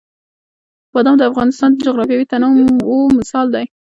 بادام 0.93 1.15
د 1.19 1.23
افغانستان 1.31 1.69
د 1.73 1.77
جغرافیوي 1.87 2.25
تنوع 2.31 3.05
مثال 3.19 3.47
دی. 3.55 3.65